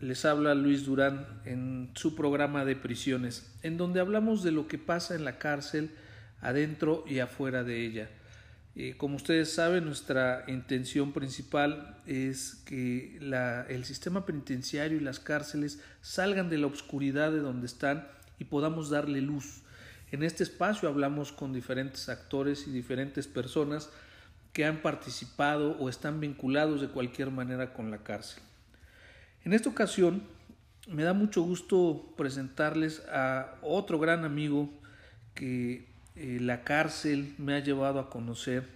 [0.00, 4.78] Les habla Luis Durán en su programa de prisiones, en donde hablamos de lo que
[4.78, 5.90] pasa en la cárcel,
[6.40, 8.08] adentro y afuera de ella.
[8.76, 13.18] Eh, como ustedes saben, nuestra intención principal es que
[13.68, 18.06] el sistema penitenciario y las cárceles salgan de la oscuridad de donde están
[18.38, 19.62] y podamos darle luz.
[20.12, 23.90] En este espacio hablamos con diferentes actores y diferentes personas
[24.52, 28.44] que han participado o están vinculados de cualquier manera con la cárcel.
[29.44, 30.22] En esta ocasión
[30.88, 34.70] me da mucho gusto presentarles a otro gran amigo
[35.34, 35.86] que
[36.16, 38.68] eh, la cárcel me ha llevado a conocer.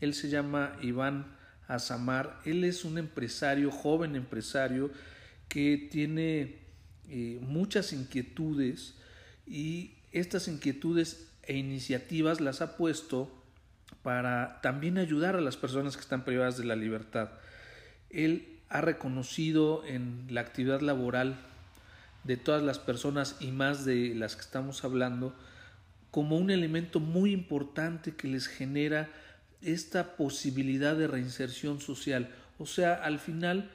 [0.00, 1.34] Él se llama Iván
[1.66, 2.40] Azamar.
[2.44, 4.90] Él es un empresario, joven empresario,
[5.48, 6.58] que tiene
[7.08, 8.94] eh, muchas inquietudes
[9.46, 13.30] y estas inquietudes e iniciativas las ha puesto
[14.02, 17.30] para también ayudar a las personas que están privadas de la libertad.
[18.10, 21.36] Él ha reconocido en la actividad laboral
[22.24, 25.32] de todas las personas y más de las que estamos hablando
[26.10, 29.08] como un elemento muy importante que les genera
[29.62, 32.34] esta posibilidad de reinserción social.
[32.58, 33.70] O sea, al final,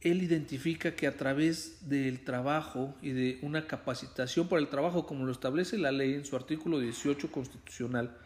[0.00, 5.24] él identifica que a través del trabajo y de una capacitación por el trabajo, como
[5.24, 8.16] lo establece la ley en su artículo 18 constitucional,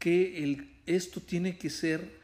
[0.00, 2.21] que el, esto tiene que ser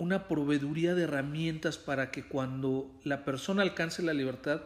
[0.00, 4.62] una proveeduría de herramientas para que cuando la persona alcance la libertad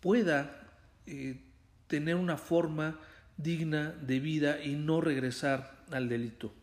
[0.00, 0.62] pueda
[1.06, 1.40] eh,
[1.88, 2.98] tener una forma
[3.36, 6.54] digna de vida y no regresar al delito.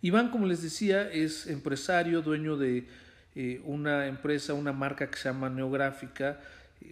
[0.00, 2.88] Iván, como les decía, es empresario, dueño de
[3.34, 6.40] eh, una empresa, una marca que se llama Neográfica.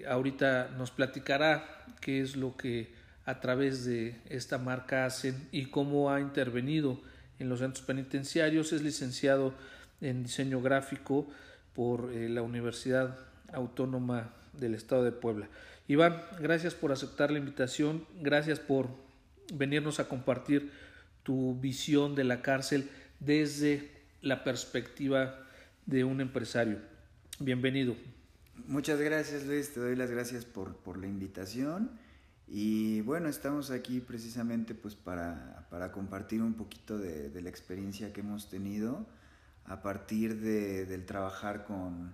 [0.06, 2.92] ahorita nos platicará qué es lo que
[3.24, 7.00] a través de esta marca hacen y cómo ha intervenido
[7.38, 8.74] en los centros penitenciarios.
[8.74, 9.54] Es licenciado
[10.00, 11.26] en diseño gráfico
[11.74, 13.18] por eh, la Universidad
[13.52, 15.48] Autónoma del Estado de Puebla.
[15.88, 18.88] Iván, gracias por aceptar la invitación, gracias por
[19.52, 20.72] venirnos a compartir
[21.22, 22.88] tu visión de la cárcel
[23.20, 23.90] desde
[24.22, 25.38] la perspectiva
[25.86, 26.78] de un empresario.
[27.38, 27.94] Bienvenido.
[28.66, 31.90] Muchas gracias Luis, te doy las gracias por, por la invitación
[32.46, 38.12] y bueno, estamos aquí precisamente pues para, para compartir un poquito de, de la experiencia
[38.12, 39.06] que hemos tenido
[39.66, 42.12] a partir de, del trabajar con,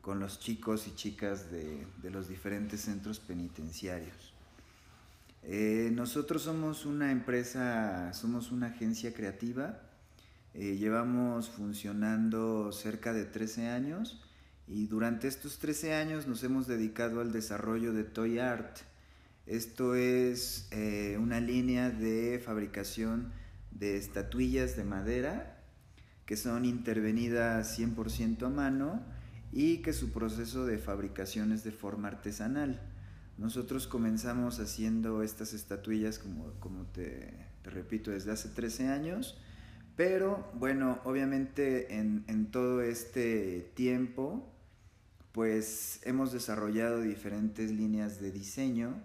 [0.00, 4.34] con, los chicos y chicas de, de los diferentes centros penitenciarios.
[5.42, 9.80] Eh, nosotros somos una empresa, somos una agencia creativa,
[10.54, 14.20] eh, llevamos funcionando cerca de 13 años
[14.66, 18.78] y durante estos 13 años nos hemos dedicado al desarrollo de Toy Art.
[19.46, 23.32] Esto es eh, una línea de fabricación
[23.70, 25.57] de estatuillas de madera
[26.28, 29.00] que son intervenidas 100% a mano
[29.50, 32.82] y que su proceso de fabricación es de forma artesanal.
[33.38, 37.32] Nosotros comenzamos haciendo estas estatuillas, como, como te,
[37.64, 39.38] repito, desde hace 13 años,
[39.96, 44.52] pero bueno, obviamente en, en todo este tiempo,
[45.32, 49.00] pues hemos desarrollado diferentes líneas de diseño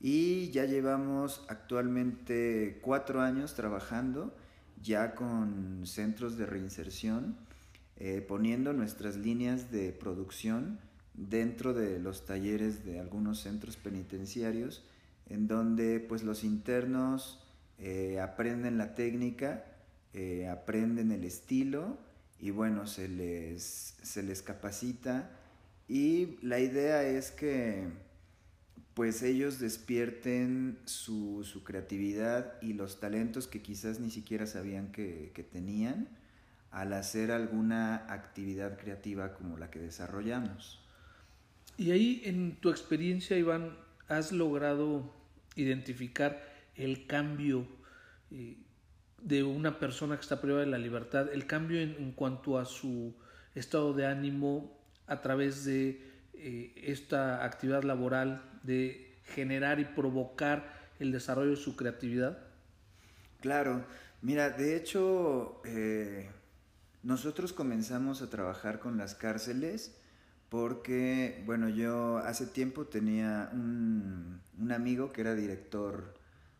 [0.00, 4.36] y ya llevamos actualmente cuatro años trabajando
[4.82, 7.36] ya con centros de reinserción,
[7.96, 10.78] eh, poniendo nuestras líneas de producción
[11.14, 14.84] dentro de los talleres de algunos centros penitenciarios,
[15.28, 17.44] en donde pues los internos
[17.78, 19.64] eh, aprenden la técnica,
[20.14, 21.98] eh, aprenden el estilo
[22.40, 25.30] y bueno, se les, se les capacita.
[25.88, 27.88] Y la idea es que
[28.98, 35.48] pues ellos despierten su, su, creatividad y los talentos que quizás ni siquiera sabían que,
[35.52, 36.08] tenían
[36.72, 40.84] al hacer alguna actividad creativa como la que desarrollamos.
[41.76, 43.78] Y ahí en tu experiencia, Iván,
[44.08, 45.14] has logrado
[45.54, 46.42] identificar
[46.74, 47.68] el cambio
[48.32, 48.56] eh,
[49.22, 52.64] de una persona que está privada de la libertad, el cambio en, en cuanto a
[52.64, 53.14] su
[53.54, 56.08] estado de ánimo a través de
[56.40, 62.38] eh, esta actividad laboral de generar y provocar el desarrollo de su creatividad?
[63.40, 63.84] Claro,
[64.22, 66.28] mira, de hecho, eh,
[67.02, 69.94] nosotros comenzamos a trabajar con las cárceles
[70.48, 76.14] porque, bueno, yo hace tiempo tenía un, un amigo que era director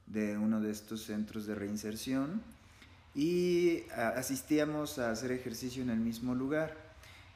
[0.06, 2.42] de uno de estos centros de reinserción
[3.14, 6.87] y asistíamos a hacer ejercicio en el mismo lugar.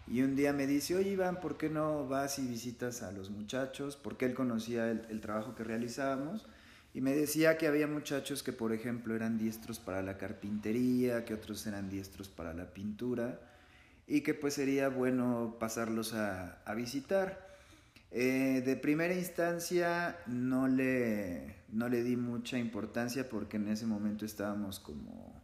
[0.06, 3.30] Y un día me dice, oye Iván, ¿por qué no vas y visitas a los
[3.30, 3.96] muchachos?
[3.96, 6.46] Porque él conocía el, trabajo que realizábamos.
[6.92, 11.34] Y me decía que había muchachos que, por ejemplo, eran diestros para la carpintería, que
[11.34, 13.40] otros eran diestros para la pintura,
[14.06, 17.52] y que pues sería bueno pasarlos a, a visitar.
[18.14, 24.26] Eh, de primera instancia no le, no le di mucha importancia porque en ese momento
[24.26, 25.42] estábamos como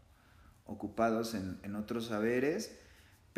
[0.67, 2.77] ocupados en, en otros saberes,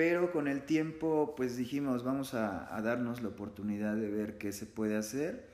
[0.01, 4.51] pero con el tiempo pues dijimos vamos a, a, darnos la oportunidad de ver qué
[4.51, 5.47] se puede hacer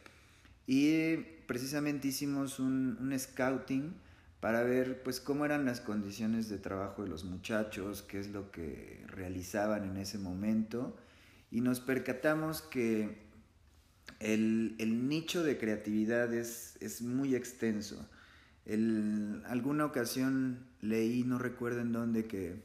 [0.68, 1.16] y
[1.48, 3.92] precisamente hicimos un, un scouting
[4.38, 8.52] para ver pues cómo eran las condiciones de trabajo de los muchachos, qué es lo
[8.52, 10.96] que realizaban en ese momento
[11.50, 13.18] y nos percatamos que
[14.20, 18.08] el, el nicho de creatividad es, es muy extenso.
[18.64, 22.62] En alguna ocasión leí, no recuerdo en dónde, que,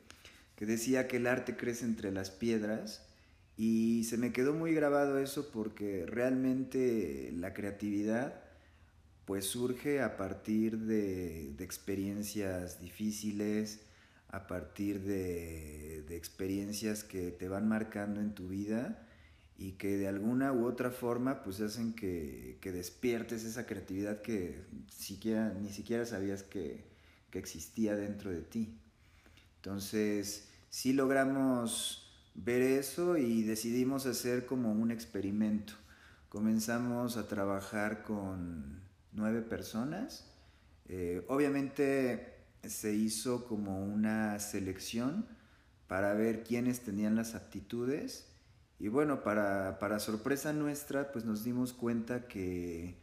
[0.66, 3.06] decía que el arte crece entre las piedras
[3.58, 8.42] y se me quedó muy grabado eso porque realmente la creatividad
[9.26, 13.82] pues surge a partir de, experiencias difíciles,
[14.30, 19.08] a partir de, de experiencias que te van marcando en tu vida
[19.62, 24.66] y que de alguna u otra forma pues hacen que, que despiertes esa creatividad que
[24.90, 26.84] siquiera, ni siquiera sabías que,
[27.30, 28.76] que, existía dentro de ti.
[29.58, 35.74] Entonces, sí logramos ver eso y decidimos hacer como un experimento.
[36.30, 38.82] Comenzamos a trabajar con
[39.12, 40.34] nueve personas.
[40.88, 45.28] Eh, obviamente se hizo como una selección
[45.88, 48.28] para ver quiénes tenían las aptitudes
[48.80, 52.96] y bueno, para, para, sorpresa nuestra, pues nos dimos cuenta que,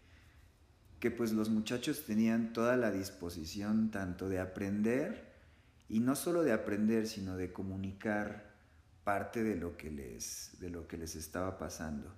[0.99, 5.28] que pues los muchachos tenían toda la disposición tanto de aprender,
[5.89, 8.55] y no solo de aprender, sino de comunicar
[9.05, 12.15] parte de lo que les, de lo que les estaba pasando.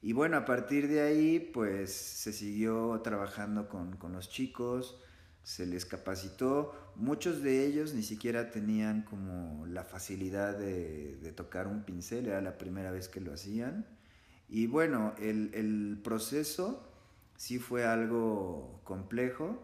[0.00, 5.00] Y bueno, a partir de ahí, pues se siguió trabajando con, con los chicos,
[5.42, 6.92] se les capacitó.
[6.96, 12.58] Muchos de ellos ni siquiera tenían como la facilidad de, tocar un pincel, era la
[12.58, 13.86] primera vez que lo hacían.
[14.48, 16.88] Y bueno, el, el, proceso
[17.36, 19.62] sí fue algo complejo,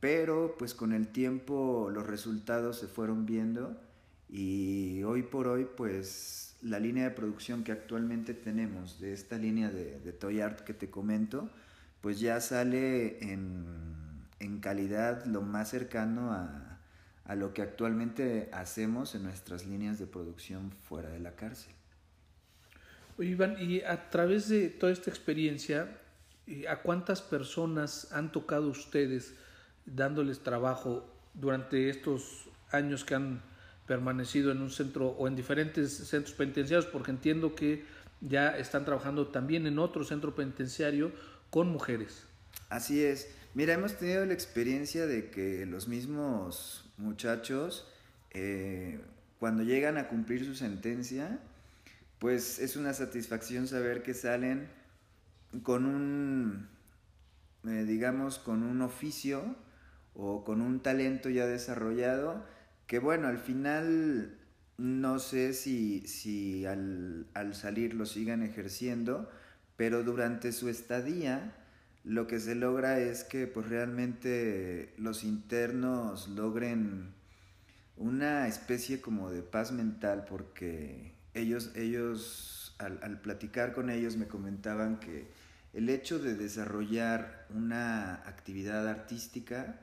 [0.00, 3.80] pero pues con el tiempo los resultados se fueron viendo
[4.28, 9.70] y hoy por hoy pues la línea de producción que actualmente tenemos de esta línea
[9.70, 11.50] de, de Toy Art que te comento,
[12.00, 13.90] pues ya sale en
[14.40, 16.78] en calidad lo más cercano a,
[17.24, 21.72] a lo que actualmente hacemos en nuestras líneas de producción fuera de la cárcel.
[23.18, 25.98] Oye, Iván, y a través de toda esta experiencia,
[26.68, 29.34] ¿a cuántas personas han tocado ustedes
[29.86, 33.42] dándoles trabajo durante estos años que han
[33.86, 36.86] permanecido en un centro o en diferentes centros penitenciarios?
[36.86, 37.84] Porque entiendo que
[38.20, 41.12] ya están trabajando también en otro centro penitenciario
[41.50, 42.26] con mujeres.
[42.68, 43.28] Así es.
[43.54, 47.88] Mira, hemos tenido la experiencia de que los mismos muchachos,
[48.30, 49.00] eh,
[49.38, 51.40] cuando llegan a cumplir su sentencia,
[52.20, 54.68] pues es una satisfacción saber que salen
[55.62, 56.68] con un,
[57.64, 59.56] eh, digamos, con un oficio
[60.20, 62.44] o con un talento ya desarrollado,
[62.86, 64.36] que bueno, al final
[64.76, 69.30] no sé si, si al, al salir lo sigan ejerciendo,
[69.76, 71.54] pero durante su estadía,
[72.04, 77.14] lo que se logra es que pues realmente los internos logren
[77.96, 84.26] una especie como de paz mental porque ellos, ellos al, al, platicar con ellos me
[84.26, 85.28] comentaban que
[85.72, 89.78] el hecho de desarrollar una actividad artística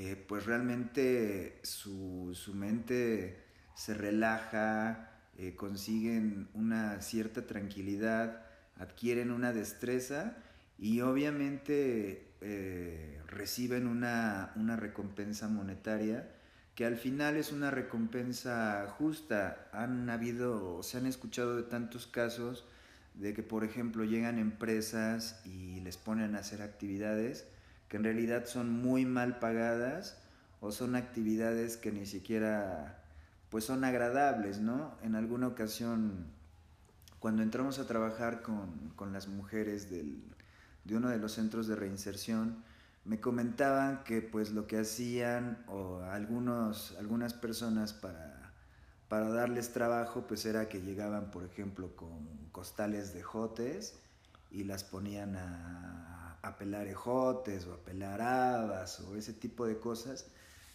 [0.00, 3.42] eh, pues realmente su, su, mente
[3.74, 8.46] se relaja, eh, consiguen una cierta tranquilidad,
[8.78, 10.36] adquieren una destreza
[10.78, 16.30] y obviamente eh, reciben una, una, recompensa monetaria
[16.76, 19.68] que al final es una recompensa justa.
[19.72, 22.68] Han habido, se han escuchado de tantos casos
[23.14, 27.48] de que, por ejemplo, llegan empresas y les ponen a hacer actividades
[27.88, 30.18] que en realidad son muy mal pagadas
[30.60, 33.02] o son actividades que ni siquiera
[33.50, 34.96] pues son agradables, ¿no?
[35.02, 36.26] En alguna ocasión,
[37.18, 40.22] cuando entramos a trabajar con, con las mujeres del,
[40.84, 42.62] de uno de los centros de reinserción,
[43.04, 48.52] me comentaban que pues lo que hacían o algunos, algunas personas para,
[49.08, 53.98] para darles trabajo, pues era que llegaban, por ejemplo, con costales de jotes
[54.50, 56.07] y las ponían a,
[56.42, 60.26] a pelar ejotes o a pelar habas o ese tipo de cosas,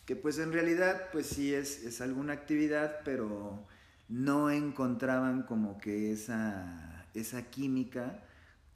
[0.05, 3.65] que pues en realidad pues sí es, es alguna actividad, pero
[4.09, 8.23] no encontraban como que esa, esa química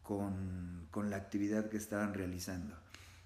[0.04, 2.76] con, con la actividad que estaban realizando.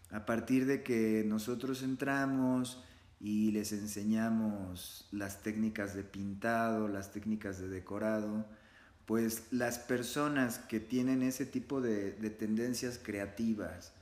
[0.09, 2.83] A partir de que nosotros entramos,
[3.23, 8.45] y les enseñamos las técnicas de pintado, las técnicas de decorado,
[9.05, 13.93] pues las personas que tienen ese tipo de, tendencias creativas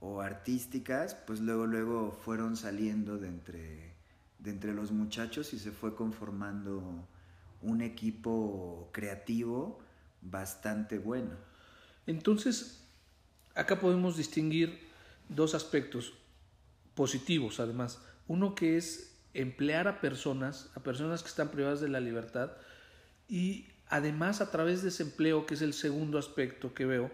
[0.00, 3.94] o artísticas, pues luego, luego fueron saliendo de entre,
[4.38, 7.06] de entre los muchachos y se fue conformando
[7.62, 9.78] un equipo creativo
[10.20, 11.30] bastante bueno.
[12.06, 12.84] Entonces,
[13.54, 14.80] acá podemos distinguir
[15.28, 16.14] dos aspectos
[16.94, 22.00] positivos, además uno que es emplear a personas, a personas que están privadas de la
[22.00, 22.52] libertad
[23.28, 27.10] y además a través de ese empleo, que es el segundo aspecto que veo,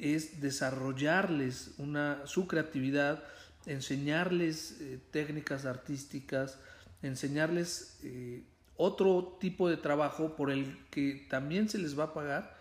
[0.00, 3.22] es desarrollarles una, su creatividad,
[3.64, 6.58] enseñarles eh, técnicas artísticas,
[7.02, 8.42] enseñarles eh,
[8.76, 12.58] otro tipo de trabajo por el que también se les va a pagar,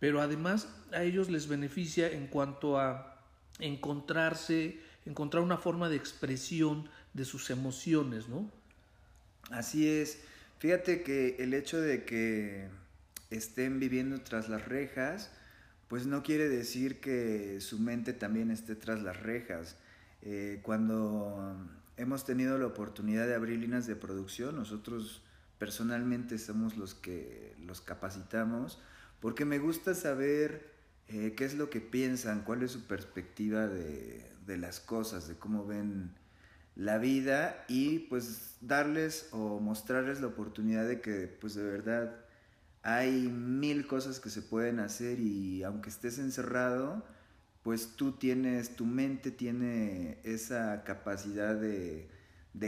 [0.00, 3.20] pero además a ellos les beneficia en cuanto a
[3.58, 8.50] encontrarse, encontrar una forma de expresión de sus emociones, ¿no?
[9.50, 10.18] Así es.
[10.60, 12.68] Fíjate que el hecho de que
[13.30, 15.30] estén viviendo tras las rejas,
[15.88, 19.76] pues no quiere decir que su mente también esté tras las rejas.
[20.22, 21.56] Eh, cuando
[21.96, 25.22] hemos tenido la oportunidad de abrir líneas de producción, nosotros
[25.58, 28.80] personalmente somos los que los capacitamos,
[29.20, 30.72] porque me gusta saber
[31.08, 35.36] eh, qué es lo que piensan, cuál es su perspectiva de, de las cosas, de
[35.36, 36.10] cómo ven
[36.74, 42.25] la vida y pues darles o mostrarles la oportunidad de que pues de verdad
[42.86, 47.04] hay mil cosas que se pueden hacer y aunque estés encerrado,
[47.64, 52.08] pues tú tienes, tu mente tiene esa capacidad de,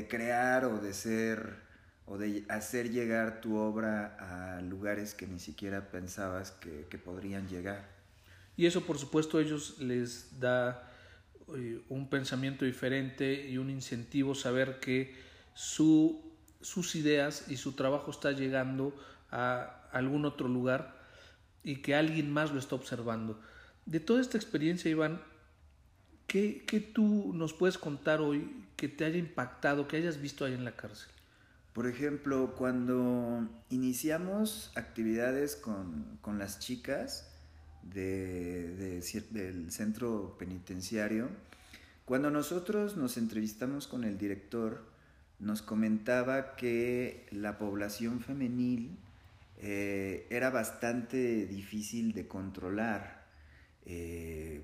[0.08, 1.60] crear o de ser
[2.04, 7.46] o de hacer llegar tu obra a lugares que ni siquiera pensabas que, que podrían
[7.46, 7.88] llegar.
[8.56, 10.90] Y eso por supuesto a ellos les da
[11.54, 15.14] eh, un pensamiento diferente y un incentivo saber que
[15.54, 16.20] su,
[16.60, 18.92] sus ideas y su trabajo está llegando
[19.30, 20.98] a algún otro lugar
[21.62, 23.40] y que alguien más lo está observando.
[23.86, 25.20] De toda esta experiencia, Iván,
[26.26, 30.54] ¿qué, qué tú nos puedes contar hoy que te haya impactado, que hayas visto ahí
[30.54, 31.10] en la cárcel?
[31.72, 37.28] Por ejemplo, cuando iniciamos actividades con, con las chicas,
[37.82, 41.28] de, del centro penitenciario,
[42.04, 44.84] cuando nosotros nos entrevistamos con el director,
[45.38, 48.98] nos comentaba que la población femenil
[49.60, 53.26] eh, era bastante difícil de controlar.
[53.86, 54.62] Eh,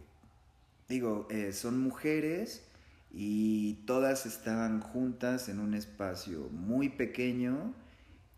[0.89, 2.65] digo, eh, son mujeres
[3.13, 7.75] y todas estaban juntas en un espacio muy pequeño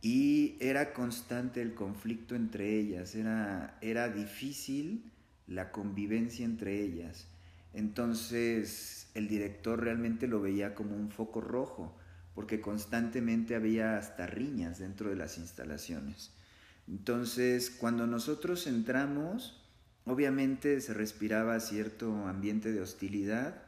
[0.01, 5.11] y era constante el conflicto entre ellas, era, era difícil
[5.47, 7.27] la convivencia entre ellas.
[7.75, 11.97] Entonces el director realmente lo veía como un foco rojo,
[12.35, 16.36] porque constantemente había hasta riñas dentro de las instalaciones.
[16.89, 19.63] Entonces cuando nosotros entramos,
[20.05, 23.63] obviamente se respiraba cierto ambiente de hostilidad,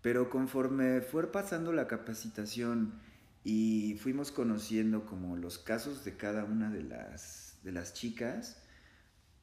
[0.00, 3.00] pero conforme fue pasando la capacitación,
[3.44, 8.62] y fuimos conociendo como los casos de cada una de las, de las chicas,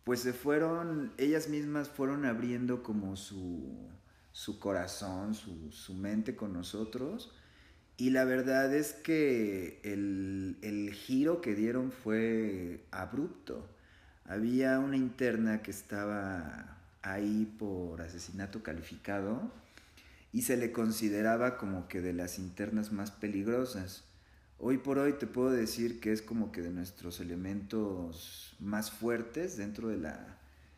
[0.03, 3.89] pues se fueron, ellas mismas fueron abriendo como su,
[4.31, 7.35] su corazón, su, su, mente con nosotros.
[7.99, 13.67] Y la verdad es que el, el giro que dieron fue abrupto.
[14.23, 19.51] Había una interna que estaba ahí por asesinato calificado
[20.31, 24.05] y se le consideraba como que de las internas más peligrosas.
[24.59, 29.57] Hoy por hoy te puedo decir que es como que de nuestros elementos más fuertes
[29.57, 30.37] dentro de la,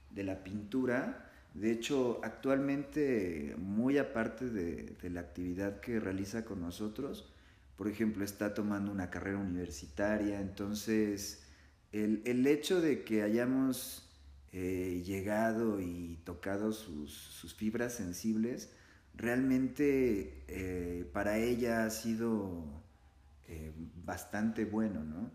[0.09, 1.30] de la pintura.
[1.53, 7.31] De hecho, actualmente, muy aparte de, la actividad que realiza con nosotros,
[7.75, 10.39] por ejemplo, está tomando una carrera universitaria.
[10.39, 11.43] Entonces,
[11.91, 14.09] el, el hecho de que hayamos
[14.53, 18.69] eh, llegado y tocado sus, sus fibras sensibles,
[19.13, 22.83] realmente eh, para ella ha sido
[23.47, 23.71] eh,
[24.03, 25.31] bastante bueno, ¿no?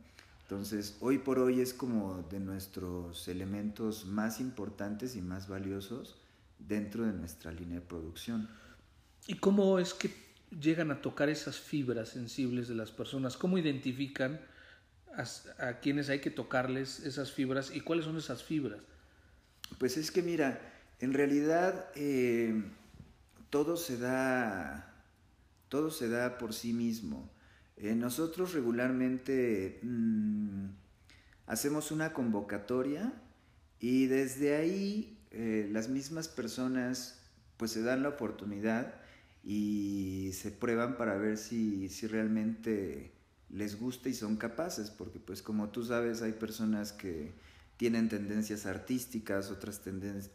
[0.47, 6.17] Entonces, hoy por hoy es como de nuestros elementos más importantes y más valiosos
[6.59, 8.49] dentro de nuestra línea de producción.
[9.27, 10.15] ¿Y cómo es que
[10.61, 13.37] llegan a tocar esas fibras sensibles de las personas?
[13.37, 14.41] ¿Cómo identifican
[15.59, 18.81] a, quienes hay que tocarles esas fibras y cuáles son esas fibras.
[19.79, 20.61] Pues es que mira,
[21.01, 22.63] en realidad eh,
[23.51, 24.95] todo se da,
[25.69, 27.31] todo se da por sí mismo.
[27.77, 30.67] Eh, nosotros regularmente mm,
[31.47, 33.13] hacemos una convocatoria
[33.81, 37.21] y desde ahí eh, las mismas personas
[37.57, 38.95] pues se dan la oportunidad
[39.45, 43.13] y se prueban para ver si, si realmente
[43.51, 47.33] les gusta y son capaces, porque pues como tú sabes hay personas que
[47.77, 49.81] tienen tendencias artísticas, otras,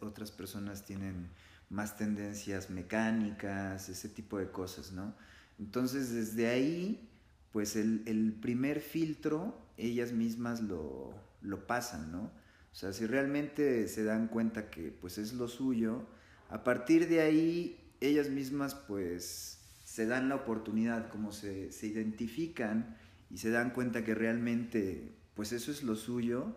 [0.00, 1.28] otras personas tienen
[1.68, 5.14] más tendencias mecánicas, ese tipo de cosas, ¿no?
[5.58, 7.08] Entonces desde ahí,
[7.52, 12.22] pues el, primer filtro, ellas mismas lo, lo, pasan, ¿no?
[12.22, 16.06] O sea, si realmente se dan cuenta que pues es lo suyo,
[16.48, 22.96] a partir de ahí ellas mismas pues se dan la oportunidad, como se, se identifican
[23.30, 26.54] y se dan cuenta que realmente pues eso es lo suyo,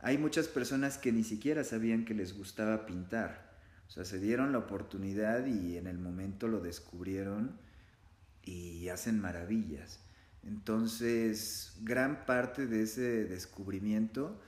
[0.00, 3.54] hay muchas personas que ni siquiera sabían que les gustaba pintar.
[3.88, 7.58] O sea, se dieron la oportunidad y en el momento lo descubrieron
[8.42, 10.00] y hacen maravillas.
[10.46, 14.40] Entonces, gran parte de ese descubrimiento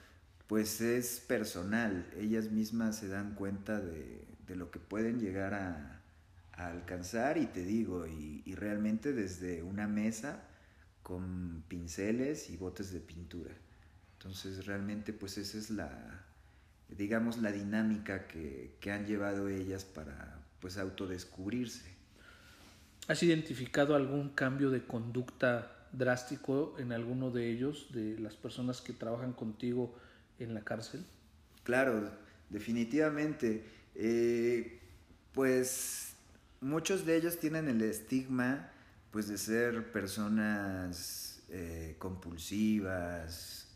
[0.47, 2.07] pues es personal.
[2.19, 4.25] Ellas mismas se dan cuenta de,
[4.55, 5.93] lo que pueden llegar a,
[6.53, 10.43] alcanzar y te digo, y, y realmente desde una mesa
[11.03, 13.55] con pinceles y botes de pintura.
[14.15, 16.25] Entonces realmente pues esa es la,
[16.89, 21.95] digamos, la dinámica que, han llevado ellas para pues autodescubrirse.
[23.09, 28.93] ¿Has identificado algún cambio de conducta drástico en alguno de ellos, de las personas que
[28.93, 29.95] trabajan contigo
[30.39, 31.05] en la cárcel?
[31.65, 32.11] Claro,
[32.51, 33.65] definitivamente.
[33.95, 34.81] Eh,
[35.33, 36.15] pues
[36.61, 38.71] muchos de ellos tienen el estigma
[39.11, 43.69] pues de ser personas eh, compulsivas,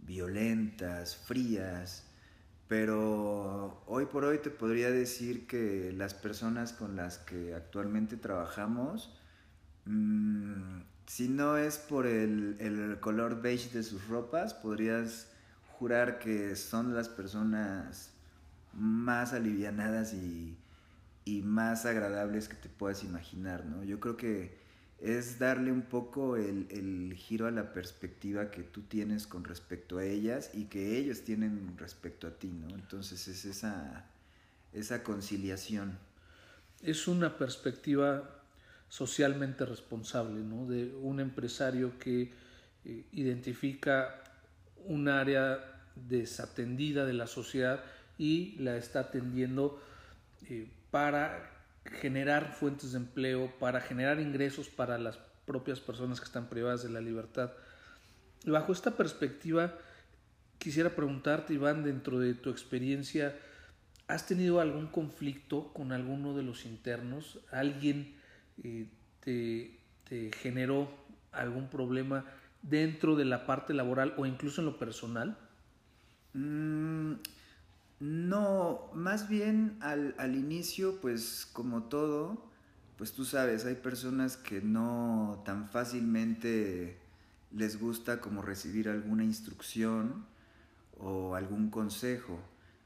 [0.00, 2.04] violentas, frías,
[2.66, 9.16] pero hoy por hoy te podría decir que las personas con las que actualmente trabajamos,
[9.84, 15.26] mm, si no es por el, color beige de sus ropas, podrías
[15.72, 18.12] jurar que son las personas
[18.74, 20.56] más alivianadas y,
[21.42, 23.82] más agradables que te puedas imaginar, ¿no?
[23.82, 24.56] Yo creo que
[25.00, 30.04] es darle un poco el, giro a la perspectiva que tú tienes con respecto a
[30.04, 32.68] ellas y que ellos tienen respecto a ti, ¿no?
[32.74, 34.06] Entonces es esa,
[34.72, 35.98] esa conciliación.
[36.82, 38.39] Es una perspectiva
[38.90, 40.66] socialmente responsable, ¿no?
[40.66, 42.32] De un empresario que
[42.84, 44.22] eh, identifica
[44.84, 45.60] un área
[45.94, 47.82] desatendida de la sociedad
[48.18, 49.80] y la está atendiendo
[50.48, 51.50] eh, para
[51.84, 56.90] generar fuentes de empleo, para generar ingresos para las propias personas que están privadas de
[56.90, 57.52] la libertad.
[58.44, 59.78] bajo esta perspectiva,
[60.58, 63.36] quisiera preguntarte, Iván, dentro de tu experiencia,
[64.08, 67.38] ¿has tenido algún conflicto con alguno de los internos?
[67.52, 68.19] ¿Alguien
[68.62, 68.88] eh,
[69.20, 70.90] te, generó
[71.32, 72.24] algún problema
[72.62, 75.38] dentro de la parte laboral o incluso en lo personal?
[76.34, 77.14] Mm,
[78.00, 82.42] no, más bien al, al, inicio, pues como todo,
[82.96, 86.98] pues tú sabes, hay personas que no tan fácilmente
[87.52, 90.24] les gusta como recibir alguna instrucción
[90.98, 92.38] o algún consejo.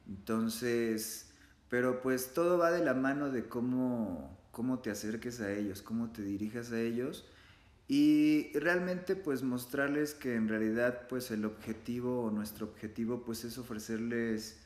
[0.08, 1.30] Entonces,
[1.68, 6.11] pero pues todo va de la mano de cómo, cómo te acerques a ellos, cómo
[6.11, 7.27] te dirijas a ellos
[7.87, 13.59] y realmente pues mostrarles que en realidad pues el objetivo o nuestro objetivo pues es
[13.59, 14.61] ofrecerles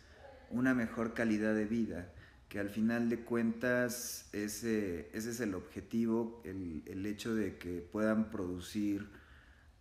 [0.51, 2.13] una mejor calidad de vida,
[2.49, 8.31] que al final de cuentas ese, ese es el objetivo, el, hecho de que puedan
[8.31, 9.09] producir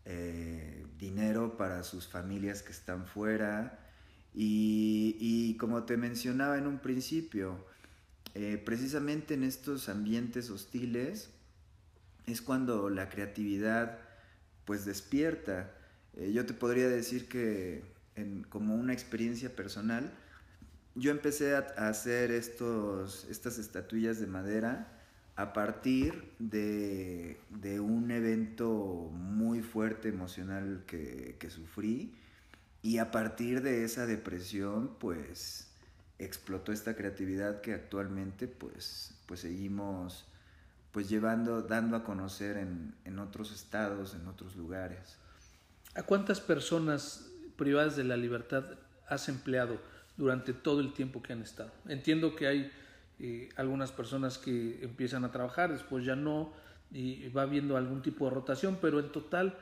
[0.05, 3.79] eh, dinero para sus familias que están fuera.
[4.39, 7.65] Y, como te mencionaba en un principio,
[8.39, 11.31] eh, precisamente en estos ambientes hostiles
[12.27, 13.97] es cuando la creatividad
[14.63, 15.73] pues despierta.
[16.13, 17.83] Eh, yo te podría decir que
[18.49, 20.13] como una experiencia personal,
[20.93, 24.87] yo empecé a, hacer estos, estas estatuillas de madera
[25.35, 27.39] a partir de,
[27.79, 32.13] un evento muy fuerte emocional que, sufrí
[32.83, 35.66] y a partir de esa depresión pues
[36.19, 40.25] explotó esta creatividad que actualmente pues, pues seguimos
[40.91, 45.17] pues llevando, dando a conocer en, en otros estados, en otros lugares.
[45.95, 48.63] ¿A cuántas personas privadas de la libertad
[49.07, 49.79] has empleado?
[50.17, 51.71] durante todo el tiempo que han estado.
[51.87, 52.71] Entiendo que hay
[53.19, 56.51] eh, algunas personas que empiezan a trabajar, después ya no,
[56.91, 59.57] y va habiendo algún tipo de rotación, pero en total,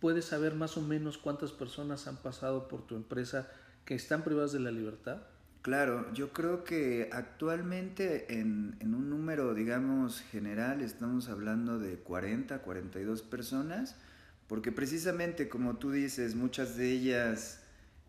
[0.00, 3.48] puedes saber más o menos cuántas personas han pasado por tu empresa
[3.84, 5.18] que están privadas de la libertad?
[5.62, 13.20] Claro, yo creo que actualmente en, un número, digamos, general, estamos hablando de 40, 42
[13.20, 13.94] personas,
[14.46, 17.60] porque precisamente como tú dices, muchas de ellas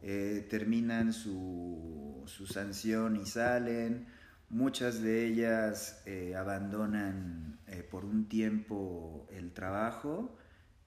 [0.02, 4.08] eh, terminan su, sanción y salen,
[4.50, 10.38] muchas de ellas eh, abandonan eh, por un tiempo el trabajo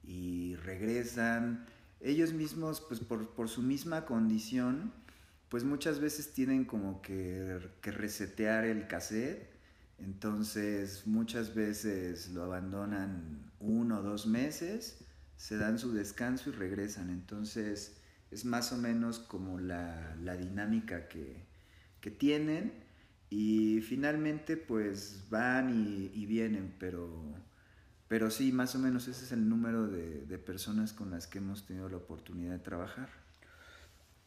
[0.03, 1.67] y regresan.
[2.01, 4.93] Ellos mismos, pues por su misma condición,
[5.49, 9.49] pues muchas veces tienen como que, que, resetear el cassette,
[9.99, 15.05] entonces muchas veces lo abandonan uno o dos meses,
[15.37, 21.09] se dan su descanso y regresan, entonces es más o menos como la, la dinámica
[21.09, 21.47] que,
[22.01, 22.73] que, tienen
[23.31, 27.23] y finalmente pues van y, y, vienen, pero,
[28.09, 31.39] pero sí, más o menos ese es el número de, de personas con las que
[31.39, 33.24] hemos tenido la oportunidad de trabajar.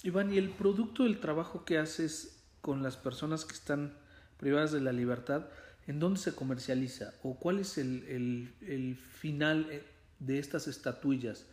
[0.07, 3.93] Iván, ¿y el producto del trabajo que haces con las personas que están
[4.37, 5.47] privadas de la libertad,
[5.85, 7.13] en dónde se comercializa?
[7.23, 9.83] ¿O cuál es el, el, el final eh,
[10.19, 11.45] de estas estatuillas?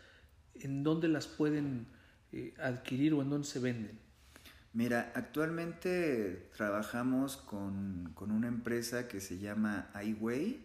[0.55, 1.89] ¿En dónde las pueden
[2.31, 3.99] eh, adquirir o en dónde se venden?
[4.73, 10.65] Mira, actualmente trabajamos con, con una empresa que se llama iWay.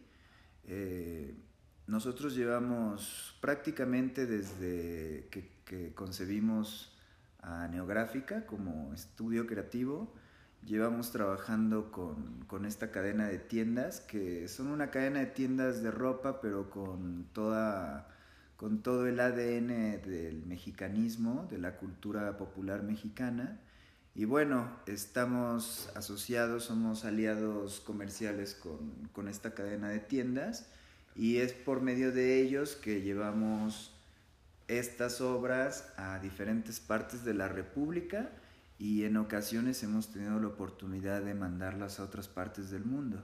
[0.66, 1.34] Eh,
[1.88, 6.96] nosotros llevamos prácticamente desde que, que concebimos
[7.42, 10.14] a Neográfica como estudio creativo.
[10.66, 15.92] Llevamos trabajando con, con, esta cadena de tiendas, que son una cadena de tiendas de
[15.92, 18.10] ropa, pero con, toda,
[18.58, 23.60] con todo el ADN del mexicanismo, de la cultura popular mexicana.
[24.16, 30.70] Y bueno, estamos asociados, somos aliados comerciales con, con esta cadena de tiendas
[31.16, 33.99] y es por medio de ellos que llevamos
[34.70, 38.30] estas obras a diferentes partes de la República
[38.78, 43.22] y en ocasiones hemos tenido la oportunidad de mandarlas a otras partes del mundo.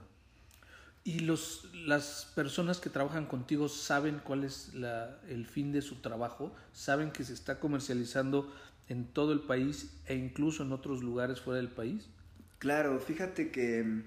[1.04, 6.00] ¿Y los, las personas que trabajan contigo saben cuál es la, el fin de su
[6.00, 6.52] trabajo?
[6.72, 8.52] ¿Saben que se está comercializando
[8.88, 12.08] en todo el país e incluso en otros lugares fuera del país?
[12.58, 14.02] Claro, fíjate que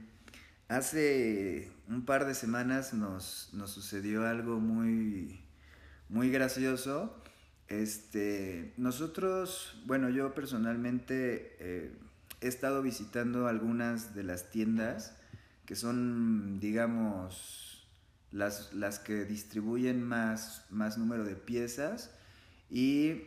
[0.67, 5.39] hace un par de semanas nos, nos sucedió algo muy,
[6.09, 7.18] muy gracioso
[7.69, 11.91] este, nosotros, bueno, yo personalmente eh,
[12.41, 15.15] he estado visitando algunas de las tiendas
[15.65, 17.87] que son, digamos,
[18.31, 22.11] las, las que distribuyen más, más número de piezas
[22.71, 23.21] y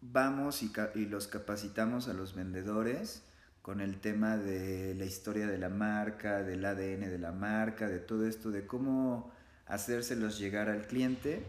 [0.00, 3.22] vamos y, y los capacitamos a los vendedores
[3.62, 8.00] con el tema de la historia de la marca, del ADN de la marca, de
[8.00, 9.32] todo esto, de cómo
[9.66, 11.44] hacérselos llegar al cliente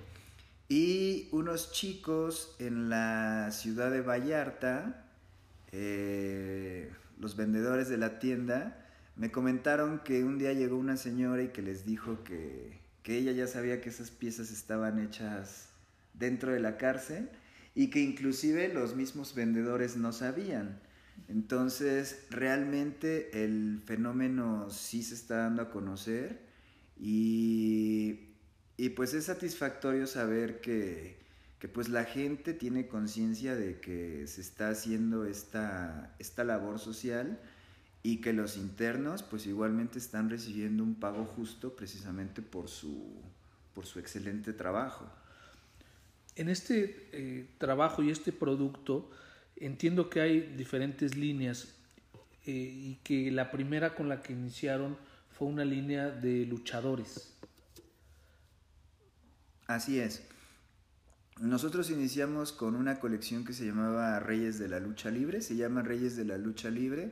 [0.68, 5.06] y unos chicos en la ciudad de Vallarta,
[5.72, 11.50] eh, los vendedores de la tienda, me comentaron que un día llegó una señora y
[11.50, 15.70] que les dijo que, que ella ya sabía que esas piezas estaban hechas
[16.14, 17.30] dentro de la cárcel
[17.76, 20.80] y que inclusive los mismos vendedores no sabían.
[21.28, 26.42] Entonces, realmente el fenómeno sí se está dando a conocer
[27.00, 28.35] y
[28.78, 31.18] y pues es satisfactorio saber que,
[31.60, 37.40] que pues la gente tiene conciencia de que se está haciendo esta, esta labor social
[38.04, 43.04] y que los internos pues igualmente están recibiendo un pago justo precisamente por su,
[43.74, 45.10] por su excelente trabajo.
[46.36, 49.10] En este eh, trabajo y este producto
[49.56, 51.74] entiendo que hay diferentes líneas
[52.46, 54.98] eh, y que la primera con la que iniciaron
[55.32, 57.35] fue una línea de luchadores.
[59.68, 60.22] Así es.
[61.42, 65.82] Nosotros iniciamos con una colección que se llamaba Reyes de la Lucha Libre, se llama
[65.82, 67.12] Reyes de la Lucha Libre.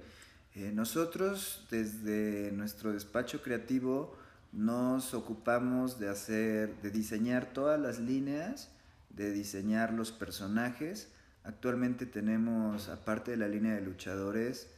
[0.55, 4.15] Eh, nosotros desde nuestro despacho creativo
[4.53, 8.69] nos ocupamos de hacer, de diseñar todas las líneas,
[9.09, 11.09] de diseñar los personajes.
[11.43, 14.69] Actualmente tenemos, aparte de la línea de luchadores,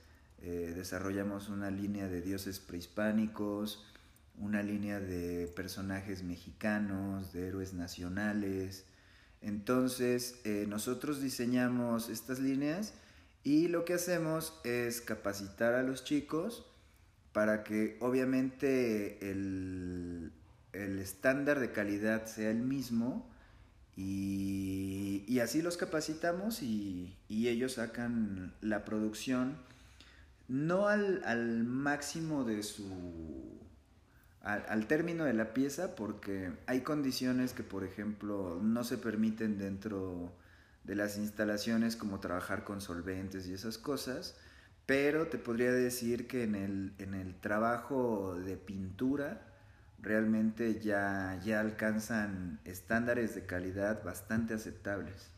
[0.42, 3.86] eh, desarrollamos una línea de dioses prehispánicos,
[4.40, 8.86] una línea de personajes mexicanos, de héroes nacionales.
[9.42, 12.94] Entonces, eh, nosotros diseñamos estas líneas
[13.44, 16.66] y lo que hacemos es capacitar a los chicos
[17.32, 20.32] para que obviamente el,
[20.74, 23.30] estándar de calidad sea el mismo
[23.96, 29.58] y, así los capacitamos y, ellos sacan la producción
[30.48, 33.65] no al máximo de su
[34.46, 40.32] al, término de la pieza porque hay condiciones que, por ejemplo, no se permiten dentro
[40.84, 44.38] de las instalaciones como trabajar con solventes y esas cosas,
[44.86, 49.42] pero te podría decir que en el, en el trabajo de pintura
[50.00, 55.32] realmente ya, ya alcanzan estándares de calidad bastante aceptables.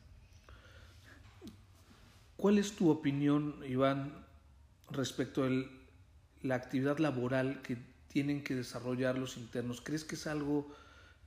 [2.35, 4.25] ¿Cuál es tu opinión, Iván,
[4.91, 5.49] respecto a
[6.41, 9.81] la actividad laboral que tienen que desarrollar los internos?
[9.81, 10.73] ¿Crees que es algo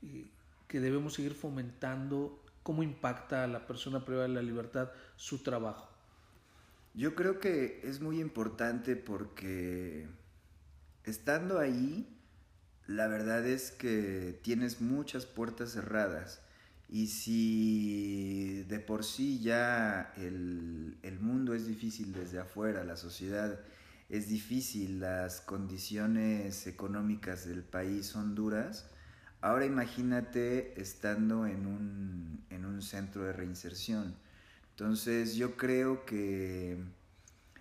[0.03, 0.27] eh,
[0.69, 2.43] que debemos seguir fomentando?
[2.63, 5.89] ¿Cómo impacta a la persona privada de la libertad su trabajo?
[6.95, 10.07] Yo creo que es muy importante porque
[11.05, 12.07] estando ahí,
[12.87, 16.41] la verdad es que tienes muchas puertas cerradas.
[16.89, 23.61] Y si de por sí ya el, el, mundo es difícil desde afuera, la sociedad
[24.11, 28.91] es difícil, las condiciones económicas del país son duras,
[29.41, 34.17] ahora imagínate estando en un, en un centro de reinserción.
[34.71, 36.83] Entonces yo creo que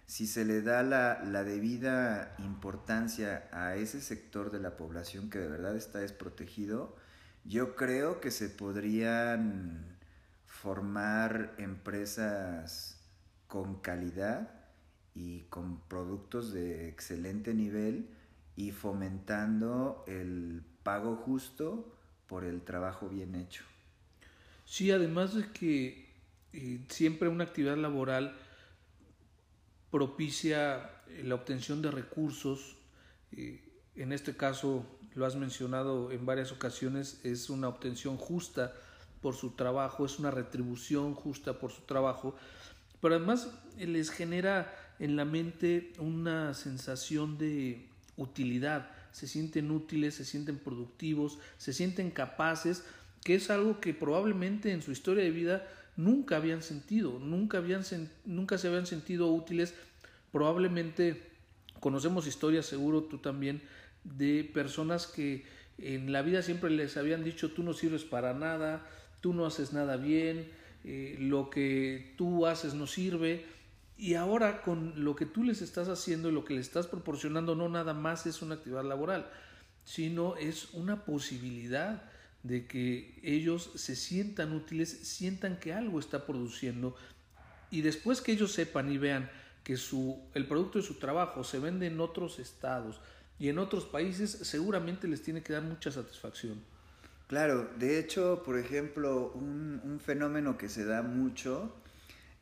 [0.07, 5.37] si se le da la, la, debida importancia a ese sector de la población que
[5.37, 6.95] de verdad está desprotegido,
[7.45, 9.99] yo creo que se podrían
[10.45, 12.97] formar empresas
[13.47, 14.58] con calidad
[15.19, 18.07] y con productos de excelente nivel
[18.55, 21.93] y fomentando el pago justo
[22.25, 23.63] por el trabajo bien hecho.
[24.65, 26.09] Sí, además de que
[26.53, 28.33] eh, siempre una actividad laboral
[29.91, 32.77] propicia eh, la obtención de recursos.
[33.33, 33.61] Eh,
[33.95, 38.73] en este caso, lo has mencionado en varias ocasiones, es una obtención justa
[39.21, 42.35] por su trabajo, es una retribución justa por su trabajo,
[43.01, 50.25] pero además les genera en la mente una sensación de utilidad, se sienten útiles, se
[50.25, 52.83] sienten productivos, se sienten capaces,
[53.23, 57.83] que es algo que probablemente en su historia de vida nunca habían sentido, nunca, habían,
[58.25, 59.73] nunca se habían sentido útiles.
[60.31, 61.23] Probablemente
[61.79, 63.61] conocemos historias, seguro tú también,
[64.03, 65.45] de personas que
[65.77, 68.87] en la vida siempre les habían dicho tú no sirves para nada,
[69.21, 70.49] tú no haces nada bien,
[70.83, 73.45] eh, lo que tú haces no sirve.
[73.99, 77.53] Y ahora con lo que tú les estás haciendo y lo que les estás proporcionando
[77.53, 79.29] no nada más es una actividad laboral,
[79.83, 82.09] sino es una posibilidad
[82.41, 86.95] de que ellos se sientan útiles, sientan que algo está produciendo
[87.71, 89.29] y después que ellos sepan y vean
[89.65, 93.01] que su, el producto de su trabajo se vende en otros estados
[93.37, 96.63] y en otros países, seguramente les tiene que dar mucha satisfacción.
[97.27, 101.75] Claro, de hecho, por ejemplo, un, un fenómeno que se da mucho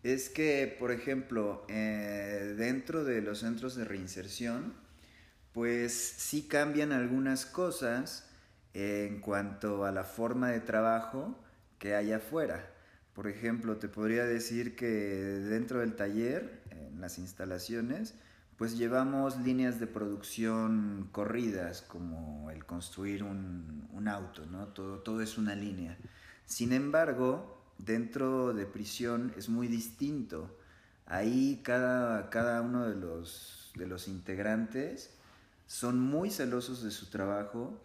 [0.03, 4.73] es que, por ejemplo, eh, dentro de los centros de reinserción,
[5.53, 8.29] pues sí cambian algunas cosas
[8.73, 11.35] en cuanto a la forma de trabajo
[11.79, 12.71] que hay afuera.
[13.13, 18.13] Por ejemplo, te podría decir que dentro del taller, en las instalaciones,
[18.57, 24.67] pues llevamos líneas de producción corridas, como el construir un, un auto, ¿no?
[24.67, 25.97] Todo, todo es una línea.
[26.45, 30.57] Sin embargo, dentro de prisión es muy distinto.
[31.05, 35.11] Ahí cada, cada uno de los, de los integrantes
[35.67, 37.81] son muy celosos de su trabajo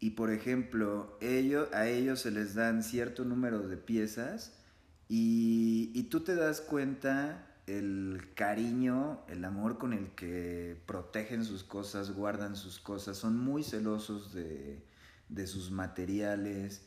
[0.00, 4.52] y por ejemplo, ellos, a ellos se les dan cierto número de piezas
[5.08, 11.62] y, y, tú te das cuenta el cariño, el amor con el que protegen sus
[11.62, 14.82] cosas, guardan sus cosas, son muy celosos de,
[15.28, 16.82] de sus materiales,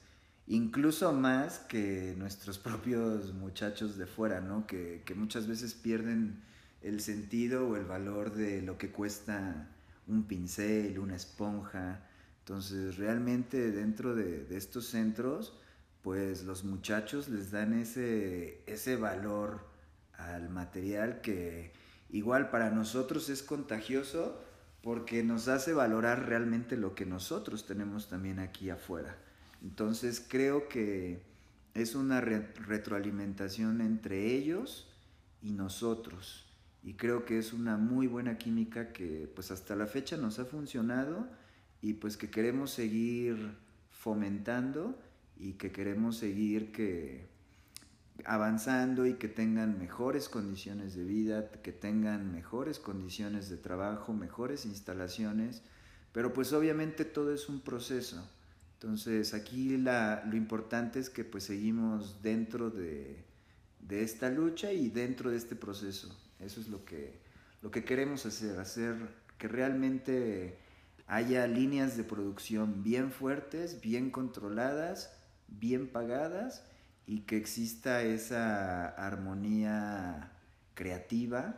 [0.47, 4.67] incluso más que nuestros propios muchachos de fuera, ¿no?
[4.67, 6.43] Que, muchas veces pierden
[6.81, 9.69] el sentido o el valor de lo que cuesta
[10.07, 12.01] un pincel, una esponja,
[12.45, 15.57] entonces, realmente dentro de, estos centros,
[16.03, 19.65] pues los muchachos les dan ese, ese valor
[20.13, 21.73] al material que
[22.11, 24.39] igual para nosotros es contagioso
[24.83, 29.17] porque nos hace valorar realmente lo que nosotros tenemos también aquí afuera.
[29.61, 31.21] Entonces creo que
[31.73, 34.87] es una retroalimentación entre ellos
[35.41, 36.45] y nosotros.
[36.83, 40.45] Y creo que es una muy buena química que pues hasta la fecha nos ha
[40.45, 41.27] funcionado
[41.81, 43.57] y pues que queremos seguir
[43.89, 44.97] fomentando
[45.37, 47.27] y que queremos seguir que
[48.23, 54.65] avanzando y que tengan mejores condiciones de vida, que tengan mejores condiciones de trabajo, mejores
[54.65, 55.63] instalaciones,
[56.13, 58.25] pero pues obviamente todo es un proceso.
[58.85, 63.17] Entonces aquí la, lo importante es que pues seguimos dentro de,
[63.79, 66.15] de esta lucha y dentro de este proceso.
[66.39, 67.17] Eso es lo que,
[67.63, 68.95] lo que queremos hacer, hacer
[69.39, 70.59] que realmente
[71.07, 75.17] haya líneas de producción bien fuertes, bien controladas,
[75.47, 76.63] bien pagadas
[77.07, 80.31] y que exista esa armonía
[80.75, 81.57] creativa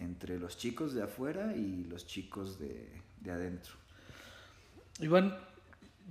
[0.00, 3.74] entre los chicos de afuera y los chicos de, de adentro.
[4.98, 5.36] Iván,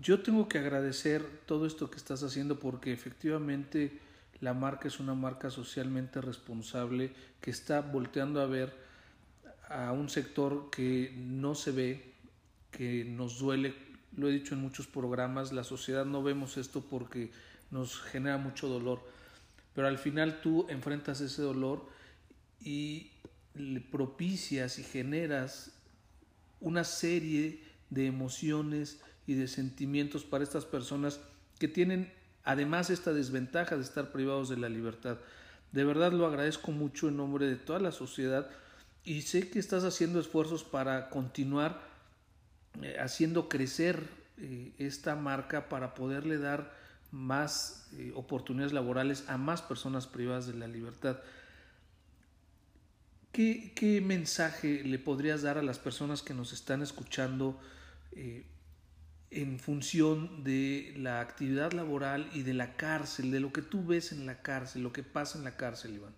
[0.01, 3.99] yo tengo que agradecer todo esto que estás haciendo porque efectivamente
[4.41, 8.73] la marca es una marca socialmente responsable que está volteando a ver
[9.69, 12.13] a un sector que no se ve,
[12.71, 13.73] que nos duele.
[14.17, 17.32] Lo he dicho en muchos programas, la sociedad no vemos esto porque
[17.71, 19.01] nos genera mucho dolor,
[19.73, 21.88] pero al final tú enfrentas ese dolor
[22.62, 23.12] y
[23.56, 25.71] le propicias y generas
[26.60, 27.62] una serie
[27.93, 31.19] de emociones y de sentimientos para estas personas
[31.60, 32.12] que tienen
[32.43, 35.17] además esta desventaja de estar privados de la libertad.
[35.71, 38.49] De verdad lo agradezco mucho en nombre de toda la sociedad
[39.03, 41.82] y sé que estás haciendo esfuerzos para continuar
[42.82, 44.03] eh, haciendo crecer
[44.38, 46.73] eh, esta marca para poderle dar
[47.12, 51.19] más eh, oportunidades laborales a más personas privadas de la libertad.
[53.32, 57.60] ¿Qué, ¿Qué, mensaje le podrías dar a las personas que nos están escuchando
[58.15, 64.12] en función de la actividad laboral y de la cárcel, de lo que tú ves
[64.12, 66.13] en la cárcel, lo que pasa en la cárcel, Iván?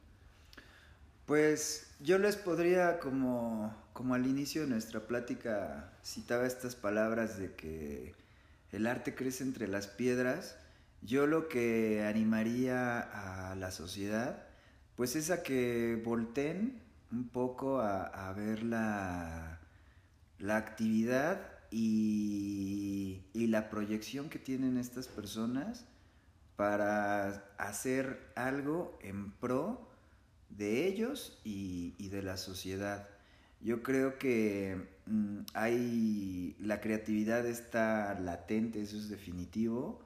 [1.25, 7.53] Pues yo les podría, como, como al inicio de nuestra plática, citaba estas palabras de
[7.53, 8.13] que
[8.71, 10.57] el arte crece entre las piedras,
[11.01, 14.43] yo lo que animaría a la sociedad,
[14.95, 16.81] pues es a que volteen
[17.11, 19.59] un poco a, ver la,
[20.39, 25.85] la actividad y, la proyección que tienen estas personas
[26.57, 29.87] para hacer algo en pro
[30.49, 33.07] de ellos y, de la sociedad.
[33.61, 40.01] Yo creo que mm, hay la creatividad está latente, eso es definitivo,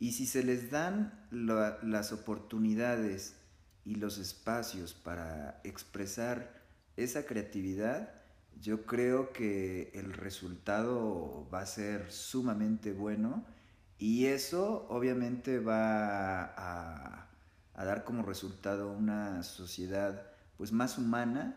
[0.00, 3.36] y si se les dan las oportunidades
[3.84, 6.62] y los espacios para expresar
[6.96, 8.17] esa creatividad,
[8.60, 13.44] yo creo que el resultado va a ser sumamente bueno
[13.98, 17.28] y eso obviamente va a,
[17.74, 21.56] dar como resultado una sociedad pues más humana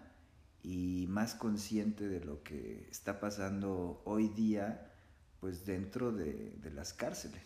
[0.64, 4.92] y más consciente de lo que está pasando hoy día
[5.40, 7.42] pues dentro de, de las cárceles.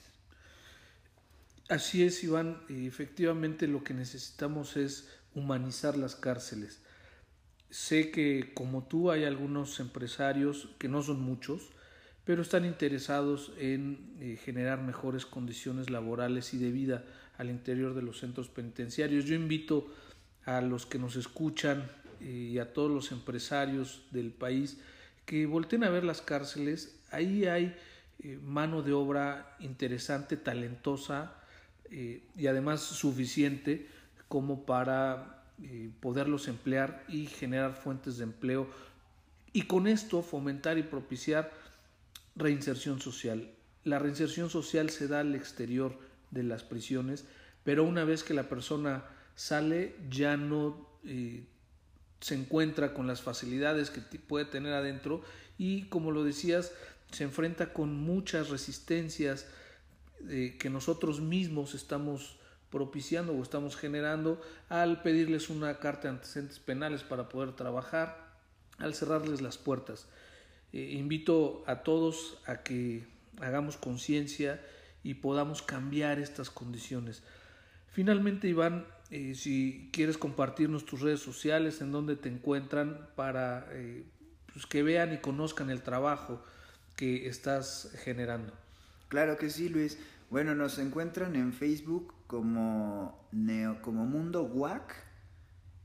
[1.69, 2.61] Así es, Iván.
[2.67, 6.81] Efectivamente lo que necesitamos es humanizar las cárceles.
[7.75, 11.71] Sé que como tú hay algunos empresarios, que no son muchos,
[12.23, 17.03] pero están interesados en eh, generar mejores condiciones laborales y de vida
[17.37, 19.25] al interior de los centros penitenciarios.
[19.25, 19.93] Yo invito
[20.45, 24.77] a los que nos escuchan eh, y a todos los empresarios del país
[25.25, 26.97] que volten a ver las cárceles.
[27.11, 27.75] Ahí hay
[28.19, 31.33] eh, mano de obra interesante, talentosa
[31.91, 33.87] y además suficiente
[34.27, 35.44] como para
[35.99, 38.67] poderlos emplear y generar fuentes de empleo
[39.53, 41.51] y con esto fomentar y propiciar
[42.35, 43.49] reinserción social.
[43.83, 45.97] La reinserción social se da al exterior
[46.31, 47.25] de las prisiones,
[47.63, 51.45] pero una vez que la persona sale ya no eh,
[52.19, 55.21] se encuentra con las facilidades que puede tener adentro
[55.57, 56.71] y como lo decías,
[57.11, 59.47] se enfrenta con muchas resistencias
[60.27, 62.39] eh, que nosotros mismos estamos
[62.75, 68.35] propiciando o estamos generando al pedirles una carta de antecedentes penales para poder trabajar,
[68.79, 70.09] al cerrarles las puertas.
[70.73, 73.07] Eh, invito a todos a que
[73.39, 74.61] hagamos conciencia
[75.03, 77.23] y podamos cambiar estas condiciones.
[77.87, 84.03] Finalmente, Iván, eh, si quieres compartirnos tus redes sociales, en donde te encuentran para eh,
[84.51, 86.43] pues, que vean y conozcan el trabajo
[86.97, 88.51] que estás generando.
[89.07, 89.97] Claro que sí, Luis.
[90.29, 94.95] Bueno, nos encuentran en Facebook como, Neo, como Mundo Wack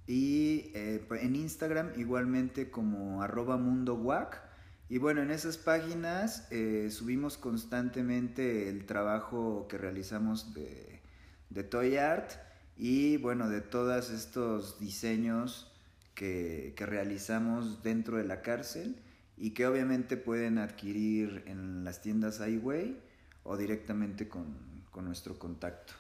[0.07, 4.43] y eh, en Instagram igualmente como arroba Mundo Wack.
[4.89, 11.01] Y bueno, en esas páginas eh, subimos constantemente el trabajo que realizamos de,
[11.51, 12.33] de Toy Art
[12.77, 15.73] y bueno, de todos estos diseños
[16.15, 19.01] que, que realizamos dentro de la cárcel
[19.37, 23.01] y que obviamente pueden adquirir en las tiendas Highway
[23.45, 24.57] o directamente con,
[24.91, 25.93] con nuestro contacto.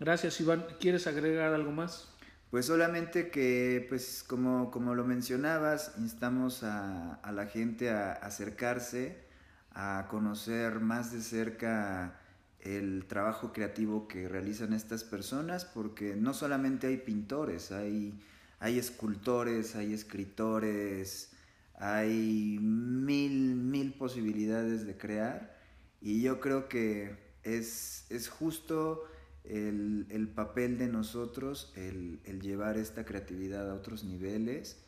[0.00, 0.66] Gracias, Iván.
[0.80, 2.08] ¿Quieres agregar algo más?
[2.50, 9.24] Pues solamente que, pues como, como lo mencionabas, instamos a, la gente a acercarse,
[9.70, 12.20] a conocer más de cerca
[12.60, 18.20] el trabajo creativo que realizan estas personas, porque no solamente hay pintores, hay,
[18.58, 21.30] hay escultores, hay escritores,
[21.76, 25.56] hay mil, mil posibilidades de crear
[26.00, 29.04] y yo creo que es, es justo
[29.44, 34.78] el, el, papel de nosotros el, el, llevar esta creatividad a otros niveles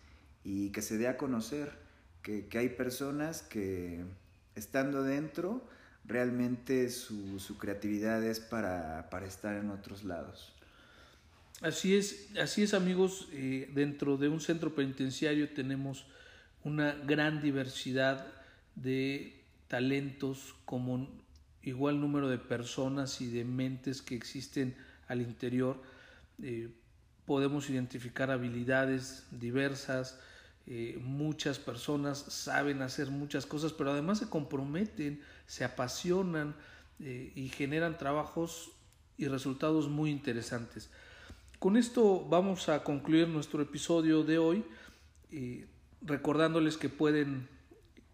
[0.44, 1.72] y que se dé a conocer
[2.22, 4.04] que, que hay personas que
[4.54, 5.62] estando dentro
[6.06, 10.52] realmente su, su creatividad es para, para, estar en otros lados.
[11.60, 16.06] Así es, así es amigos, eh, dentro de un centro penitenciario tenemos
[16.64, 18.26] una gran diversidad
[18.74, 21.08] de talentos como
[21.66, 24.76] igual número de personas y de mentes que existen
[25.08, 25.82] al interior.
[26.42, 26.70] Eh,
[27.26, 30.18] podemos identificar habilidades diversas,
[30.68, 36.54] eh, muchas personas saben hacer muchas cosas, pero además se comprometen, se apasionan
[37.00, 38.70] eh, y generan trabajos
[39.18, 40.88] y resultados muy interesantes.
[41.58, 44.64] Con esto vamos a concluir nuestro episodio de hoy,
[46.02, 47.48] recordándoles que pueden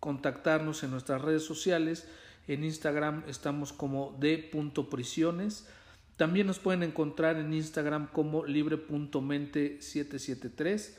[0.00, 2.06] contactarnos en nuestras redes sociales.
[2.48, 5.68] En Instagram estamos como de.prisiones.
[6.16, 10.94] También nos pueden encontrar en Instagram como libre.mente773.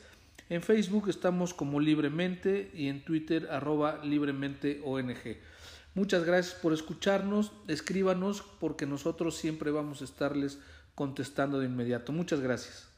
[0.50, 5.38] En Facebook estamos como libremente y en Twitter arroba libremente ONG.
[5.94, 10.58] Muchas gracias por escucharnos, escríbanos porque nosotros siempre vamos a estarles
[10.94, 12.12] contestando de inmediato.
[12.12, 12.93] Muchas gracias.